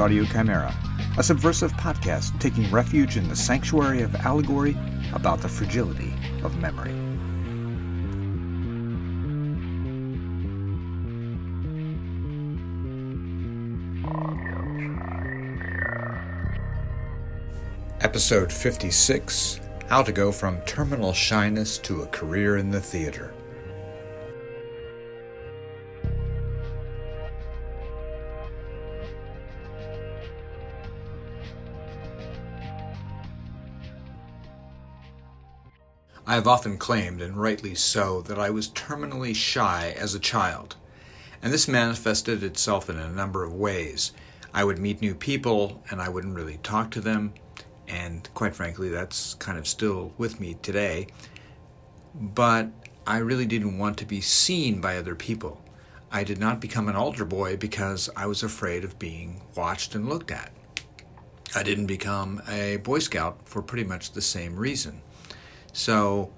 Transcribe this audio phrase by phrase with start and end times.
[0.00, 0.74] Audio Chimera,
[1.18, 4.74] a subversive podcast taking refuge in the sanctuary of allegory
[5.12, 6.94] about the fragility of memory.
[18.00, 23.34] Episode 56 How to Go from Terminal Shyness to a Career in the Theater.
[36.30, 40.76] I have often claimed, and rightly so, that I was terminally shy as a child.
[41.42, 44.12] And this manifested itself in a number of ways.
[44.54, 47.34] I would meet new people and I wouldn't really talk to them,
[47.88, 51.08] and quite frankly, that's kind of still with me today.
[52.14, 52.68] But
[53.08, 55.60] I really didn't want to be seen by other people.
[56.12, 60.08] I did not become an altar boy because I was afraid of being watched and
[60.08, 60.52] looked at.
[61.56, 65.02] I didn't become a Boy Scout for pretty much the same reason.
[65.72, 66.32] So,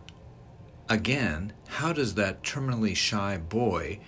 [0.88, 4.00] again, how does that terminally shy boy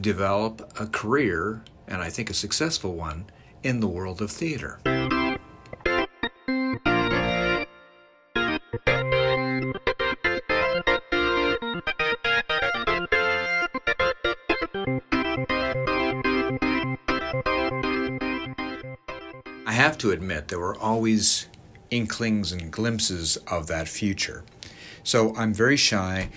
[0.00, 3.26] develop a career, and I think a successful one,
[3.62, 4.80] in the world of theater?
[19.66, 21.46] I have to admit, there were always
[21.90, 24.44] inklings and glimpses of that future.
[25.02, 26.30] So I'm very shy.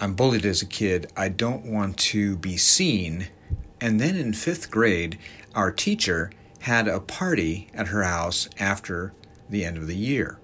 [0.00, 1.10] I'm bullied as a kid.
[1.16, 3.28] I don't want to be seen.
[3.80, 5.18] And then in fifth grade,
[5.54, 9.12] our teacher had a party at her house after
[9.48, 10.38] the end of the year.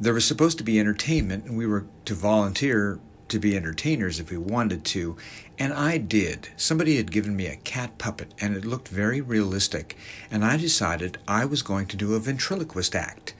[0.00, 4.30] There was supposed to be entertainment, and we were to volunteer to be entertainers if
[4.30, 5.16] we wanted to,
[5.58, 6.48] and I did.
[6.56, 9.96] Somebody had given me a cat puppet, and it looked very realistic,
[10.30, 13.34] and I decided I was going to do a ventriloquist act.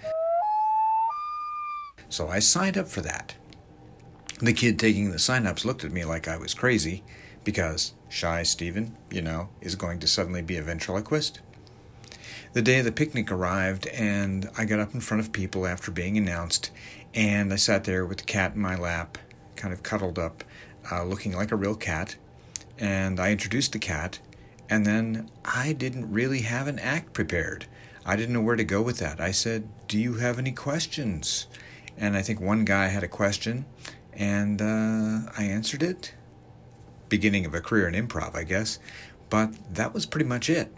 [2.09, 3.35] So I signed up for that.
[4.41, 7.03] The kid taking the sign ups looked at me like I was crazy
[7.45, 11.41] because shy Stephen, you know, is going to suddenly be a ventriloquist.
[12.53, 15.91] The day of the picnic arrived, and I got up in front of people after
[15.91, 16.71] being announced,
[17.15, 19.19] and I sat there with the cat in my lap,
[19.57, 20.45] kind of cuddled up,
[20.91, 22.17] uh, looking like a real cat.
[22.79, 24.19] And I introduced the cat,
[24.71, 27.67] and then I didn't really have an act prepared.
[28.07, 29.21] I didn't know where to go with that.
[29.21, 31.47] I said, Do you have any questions?
[32.01, 33.67] And I think one guy had a question,
[34.13, 36.15] and uh, I answered it.
[37.09, 38.79] Beginning of a career in improv, I guess.
[39.31, 40.73] But that was pretty much it.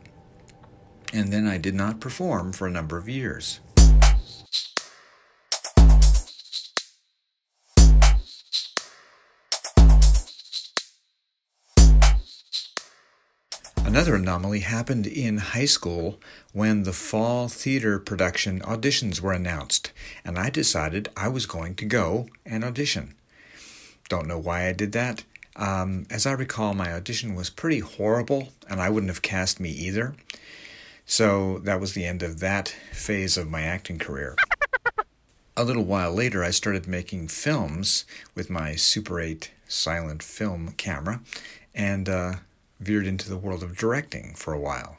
[1.13, 3.61] And then I did not perform for a number of years.
[13.85, 16.21] Another anomaly happened in high school
[16.53, 19.90] when the fall theater production auditions were announced,
[20.25, 23.15] and I decided I was going to go and audition.
[24.09, 25.25] Don't know why I did that.
[25.57, 29.71] Um, as I recall, my audition was pretty horrible, and I wouldn't have cast me
[29.71, 30.15] either.
[31.07, 34.37] So that was the end of that phase of my acting career.
[35.57, 38.05] A little while later, I started making films
[38.35, 41.21] with my Super 8 silent film camera,
[41.75, 42.33] and uh,
[42.81, 44.99] veered into the world of directing for a while.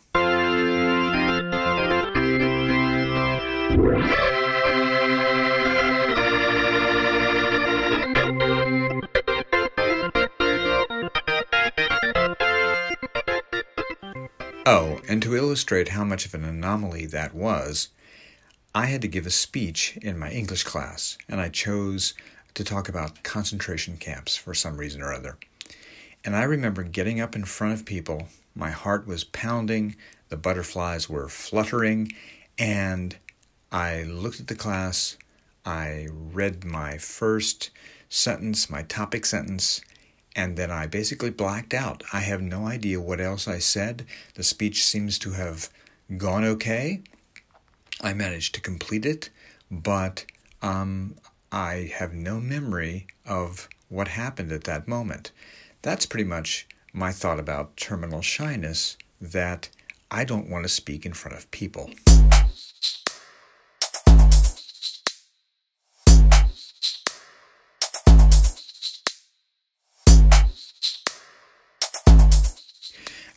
[15.12, 17.90] And to illustrate how much of an anomaly that was,
[18.74, 22.14] I had to give a speech in my English class, and I chose
[22.54, 25.38] to talk about concentration camps for some reason or other.
[26.24, 29.98] And I remember getting up in front of people, my heart was pounding,
[30.30, 32.14] the butterflies were fluttering,
[32.58, 33.18] and
[33.70, 35.18] I looked at the class,
[35.66, 37.70] I read my first
[38.08, 39.82] sentence, my topic sentence,
[40.36, 42.04] and then I basically blacked out.
[42.14, 44.06] I have no idea what else I said.
[44.36, 45.70] The speech seems to have
[46.18, 47.02] gone okay.
[48.02, 49.30] I managed to complete it,
[49.70, 50.26] but
[50.62, 51.16] um,
[51.52, 55.32] I have no memory of what happened at that moment.
[55.82, 59.70] That's pretty much my thought about terminal shyness that
[60.10, 61.90] I don't want to speak in front of people.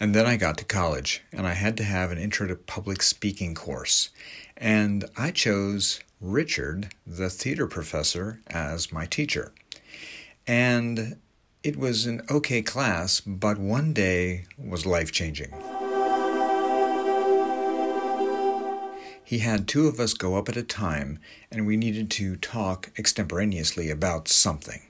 [0.00, 3.02] And then I got to college and I had to have an intro to public
[3.02, 4.10] speaking course.
[4.56, 9.52] And I chose Richard, the theater professor, as my teacher.
[10.46, 11.16] And
[11.62, 15.52] it was an okay class, but one day was life changing.
[19.24, 21.18] he had two of us go up at a time,
[21.50, 24.82] and we needed to talk extemporaneously about something.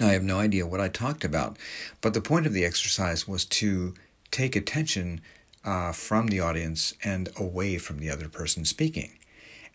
[0.00, 1.58] I have no idea what I talked about,
[2.00, 3.94] but the point of the exercise was to
[4.30, 5.20] take attention
[5.64, 9.18] uh, from the audience and away from the other person speaking.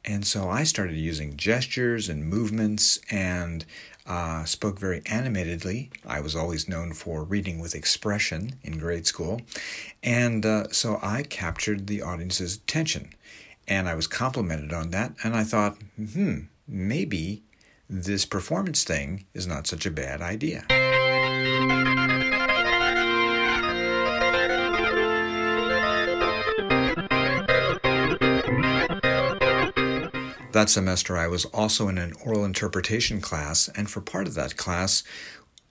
[0.03, 3.65] And so I started using gestures and movements and
[4.05, 5.89] uh, spoke very animatedly.
[6.05, 9.41] I was always known for reading with expression in grade school.
[10.03, 13.09] And uh, so I captured the audience's attention.
[13.67, 15.13] And I was complimented on that.
[15.23, 17.41] And I thought, hmm, maybe
[17.89, 20.65] this performance thing is not such a bad idea.
[30.51, 34.55] That semester, I was also in an oral interpretation class, and for part of that
[34.55, 35.03] class,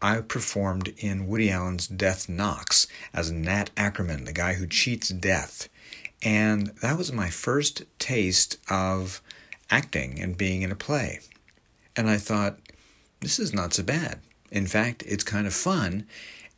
[0.03, 5.71] I performed in Woody Allen's Death Knocks as Nat Ackerman, the guy who cheats death.
[6.23, 9.23] And that was my first taste of
[9.71, 11.21] acting and being in a play.
[11.97, 12.59] And I thought,
[13.21, 14.21] this is not so bad.
[14.51, 16.07] In fact, it's kind of fun.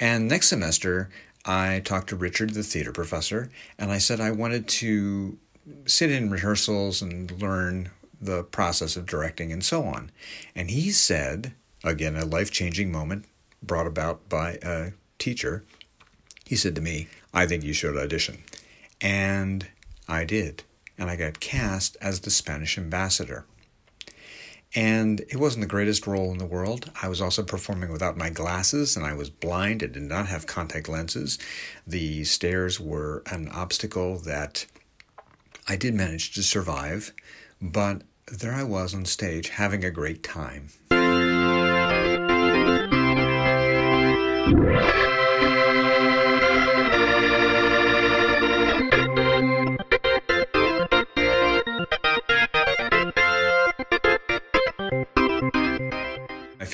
[0.01, 1.09] And next semester,
[1.45, 5.39] I talked to Richard, the theater professor, and I said I wanted to
[5.87, 7.91] sit in rehearsals and learn
[8.21, 10.11] the process of directing and so on.
[10.55, 11.53] And he said,
[11.85, 13.27] again, a life changing moment
[13.63, 15.65] brought about by a teacher,
[16.45, 18.43] he said to me, I think you should audition.
[19.01, 19.69] And
[20.09, 20.63] I did.
[20.99, 23.45] And I got cast as the Spanish ambassador.
[24.77, 26.91] And it wasn't the greatest role in the world.
[27.03, 30.47] I was also performing without my glasses, and I was blind and did not have
[30.47, 31.39] contact lenses.
[31.87, 34.67] The stairs were an obstacle that
[35.67, 37.15] I did manage to survive,
[37.61, 40.69] but there I was on stage having a great time.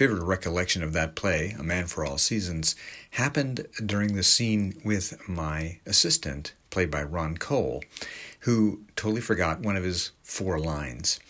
[0.03, 2.75] Favorite recollection of that play, A Man for All Seasons,
[3.13, 7.85] happened during the scene with my assistant, played by Ron Cole,
[8.41, 11.21] who totally forgot one of his four lines.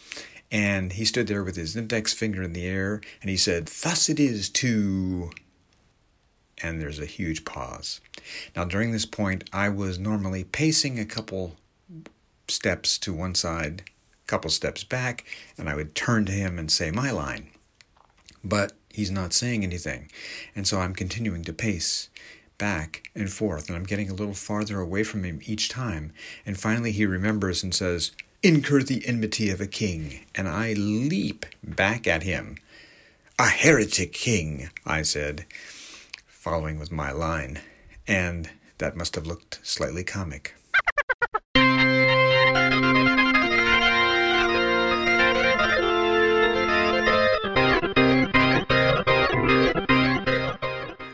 [0.50, 4.08] And he stood there with his index finger in the air and he said, Thus
[4.08, 5.30] it is to.
[6.62, 8.00] And there's a huge pause.
[8.56, 11.56] Now, during this point, I was normally pacing a couple
[12.48, 13.82] steps to one side,
[14.24, 15.26] a couple steps back,
[15.58, 17.50] and I would turn to him and say my line.
[18.44, 20.10] But he's not saying anything.
[20.54, 22.08] And so I'm continuing to pace
[22.58, 26.12] back and forth, and I'm getting a little farther away from him each time.
[26.46, 28.12] And finally, he remembers and says,
[28.42, 30.20] Incur the enmity of a king.
[30.34, 32.58] And I leap back at him.
[33.38, 35.46] A heretic king, I said,
[36.26, 37.60] following with my line.
[38.06, 40.54] And that must have looked slightly comic.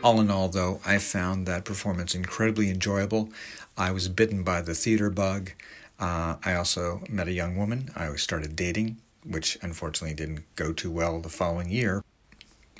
[0.09, 3.29] All in all, though, I found that performance incredibly enjoyable.
[3.77, 5.51] I was bitten by the theater bug.
[5.99, 7.91] Uh, I also met a young woman.
[7.95, 12.03] I started dating, which unfortunately didn't go too well the following year.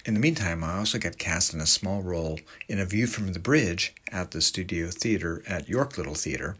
[0.08, 3.34] In the meantime, I also got cast in a small role in A View from
[3.34, 6.58] the Bridge at the Studio Theater at York Little Theater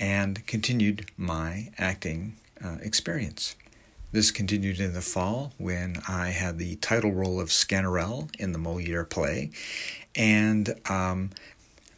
[0.00, 3.54] and continued my acting uh, experience.
[4.16, 8.58] This continued in the fall when I had the title role of Sganarelle in the
[8.58, 9.50] Moliere play.
[10.14, 11.32] And um,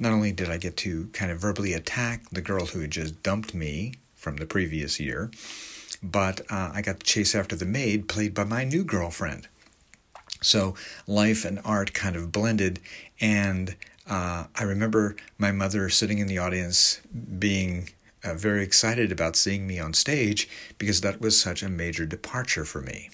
[0.00, 3.22] not only did I get to kind of verbally attack the girl who had just
[3.22, 5.30] dumped me from the previous year,
[6.02, 9.46] but uh, I got to chase after the maid played by my new girlfriend.
[10.42, 10.74] So
[11.06, 12.80] life and art kind of blended,
[13.20, 13.76] and
[14.10, 17.00] uh, I remember my mother sitting in the audience
[17.38, 17.90] being
[18.24, 20.48] uh, very excited about seeing me on stage
[20.78, 23.10] because that was such a major departure for me.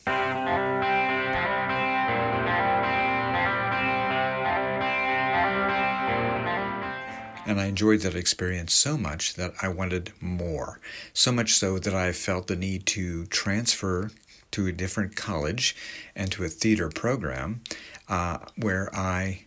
[7.47, 10.81] And I enjoyed that experience so much that I wanted more.
[11.13, 14.11] So much so that I felt the need to transfer
[14.53, 15.77] to a different college
[16.17, 17.61] and to a theater program
[18.09, 19.45] uh, where I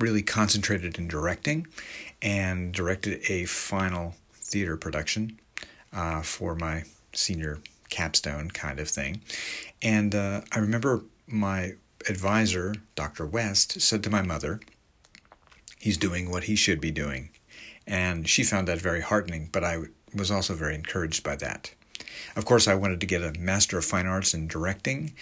[0.00, 1.66] really concentrated in directing
[2.22, 4.14] and directed a final
[4.48, 5.38] theater production
[5.92, 9.20] uh, for my senior capstone kind of thing.
[9.82, 11.72] And uh, I remember my
[12.08, 13.26] advisor, Dr.
[13.26, 14.60] West, said to my mother,
[15.80, 17.30] He's doing what he should be doing.
[17.86, 21.72] And she found that very heartening, but I was also very encouraged by that.
[22.34, 25.12] Of course, I wanted to get a Master of Fine Arts in Directing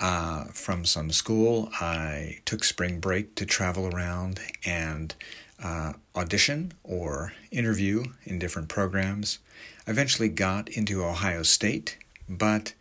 [0.00, 1.68] uh, from some school.
[1.74, 5.14] I took spring break to travel around and
[5.62, 9.38] uh, audition or interview in different programs.
[9.86, 11.96] Eventually got into Ohio State,
[12.28, 12.74] but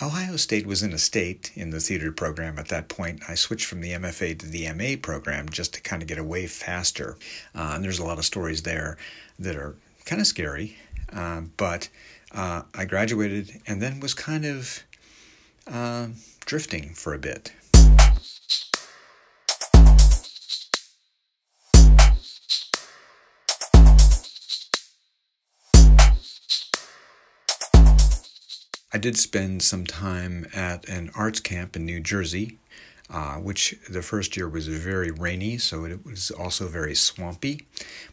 [0.00, 3.22] Ohio State was in a state in the theater program at that point.
[3.28, 6.46] I switched from the MFA to the MA program just to kind of get away
[6.46, 7.16] faster.
[7.54, 8.98] Uh, and there's a lot of stories there
[9.38, 10.76] that are kind of scary.
[11.12, 11.88] Uh, but
[12.32, 14.82] uh, I graduated and then was kind of
[15.66, 16.08] uh,
[16.46, 17.52] drifting for a bit.
[28.92, 32.58] I did spend some time at an arts camp in New Jersey,
[33.08, 37.66] uh, which the first year was very rainy, so it was also very swampy.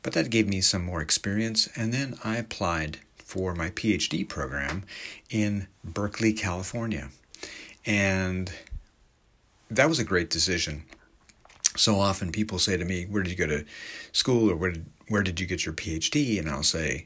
[0.04, 4.84] But that gave me some more experience, and then I applied for my PhD program
[5.30, 7.10] in Berkeley, California.
[7.86, 8.52] And
[9.70, 10.84] that was a great decision.
[11.76, 13.66] So often people say to me, Where did you go to
[14.12, 16.40] school or where did, where did you get your PhD?
[16.40, 17.06] And I'll say,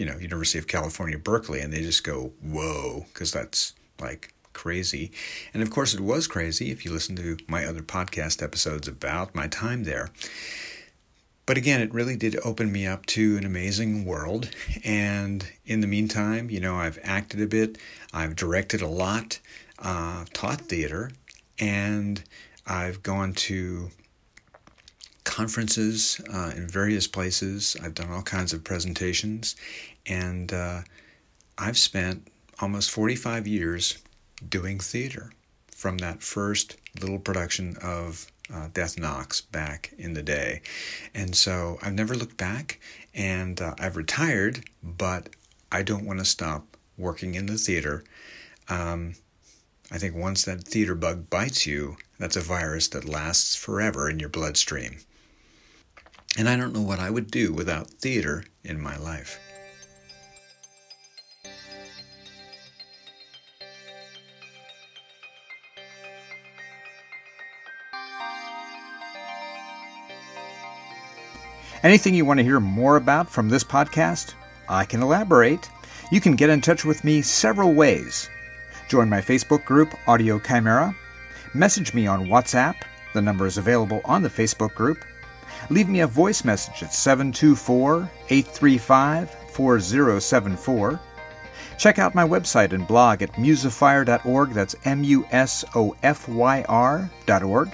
[0.00, 5.12] you know, University of California, Berkeley, and they just go, whoa, because that's like crazy.
[5.52, 9.34] And of course, it was crazy if you listen to my other podcast episodes about
[9.34, 10.08] my time there.
[11.44, 14.48] But again, it really did open me up to an amazing world.
[14.86, 17.76] And in the meantime, you know, I've acted a bit,
[18.10, 19.38] I've directed a lot,
[19.80, 21.10] uh, taught theater,
[21.58, 22.24] and
[22.66, 23.90] I've gone to
[25.30, 27.76] conferences uh, in various places.
[27.82, 29.54] I've done all kinds of presentations,
[30.06, 30.80] and uh,
[31.56, 32.26] I've spent
[32.60, 33.98] almost 45 years
[34.48, 35.32] doing theater
[35.70, 40.62] from that first little production of uh, Death Knocks back in the day.
[41.14, 42.80] And so I've never looked back,
[43.14, 45.28] and uh, I've retired, but
[45.70, 48.02] I don't want to stop working in the theater.
[48.68, 49.14] Um,
[49.92, 54.18] I think once that theater bug bites you, that's a virus that lasts forever in
[54.18, 54.98] your bloodstream.
[56.38, 59.38] And I don't know what I would do without theater in my life.
[71.82, 74.34] Anything you want to hear more about from this podcast?
[74.68, 75.70] I can elaborate.
[76.12, 78.28] You can get in touch with me several ways.
[78.88, 80.94] Join my Facebook group, Audio Chimera.
[81.54, 82.74] Message me on WhatsApp.
[83.14, 84.98] The number is available on the Facebook group.
[85.70, 91.00] Leave me a voice message at 724 835 4074.
[91.78, 94.50] Check out my website and blog at musofyr.org.
[94.50, 97.70] That's M U S O F Y R.org.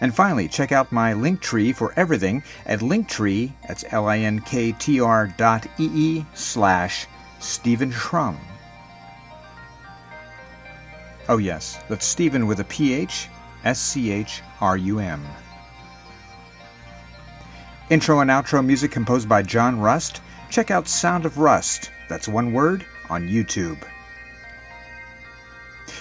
[0.00, 6.24] And finally, check out my link tree for everything at linktree, that's L-I-N-K-T-R dot E-E
[6.34, 7.06] slash
[7.38, 8.36] Stephen Schrum.
[11.28, 13.28] Oh yes, that's Stephen with a P-H,
[13.64, 15.22] S-C-H-R-U-M.
[17.90, 20.22] Intro and outro music composed by John Rust.
[20.50, 23.78] Check out Sound of Rust, that's one word, on YouTube.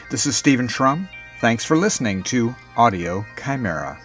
[0.10, 1.10] This is Stephen Schrum.
[1.42, 4.00] Thanks for listening to Audio Chimera.